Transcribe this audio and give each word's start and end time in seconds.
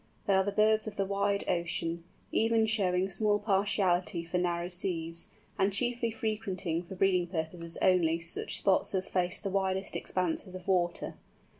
They 0.25 0.33
are 0.33 0.43
the 0.43 0.51
birds 0.51 0.87
of 0.87 0.95
the 0.95 1.05
wide 1.05 1.43
ocean, 1.47 2.03
even 2.31 2.65
showing 2.65 3.07
small 3.07 3.37
partiality 3.37 4.23
for 4.23 4.39
narrow 4.39 4.67
seas, 4.67 5.27
and 5.59 5.71
chiefly 5.71 6.09
frequenting 6.09 6.81
for 6.81 6.95
breeding 6.95 7.27
purposes 7.27 7.77
only 7.83 8.19
such 8.19 8.57
spots 8.57 8.95
as 8.95 9.07
face 9.07 9.39
the 9.39 9.51
widest 9.51 9.95
expanses 9.95 10.55
of 10.55 10.67
water. 10.67 11.17